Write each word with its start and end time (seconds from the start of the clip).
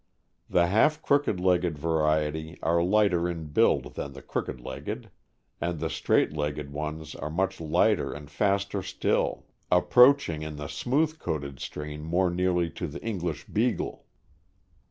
The 0.49 0.65
half 0.65 1.03
crooked 1.03 1.39
legged 1.39 1.77
variety 1.77 2.57
are 2.63 2.81
lighter 2.81 3.29
in 3.29 3.45
build 3.49 3.93
than 3.93 4.13
the 4.13 4.23
crooked 4.23 4.59
legged; 4.59 5.11
and 5.61 5.79
the 5.79 5.91
straight 5.91 6.33
legged 6.33 6.73
ones 6.73 7.13
are 7.13 7.29
much 7.29 7.61
lighter 7.61 8.11
and 8.11 8.27
faster 8.27 8.81
still, 8.81 9.45
approaching, 9.71 10.41
in 10.41 10.55
the 10.55 10.65
smooth 10.67 11.19
coated 11.19 11.59
strain, 11.59 12.01
more 12.01 12.31
nearly 12.31 12.67
to 12.71 12.87
the 12.87 13.03
English 13.05 13.45
Beagle. 13.45 14.07